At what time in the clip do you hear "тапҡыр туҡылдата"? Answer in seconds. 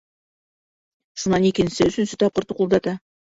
2.25-2.97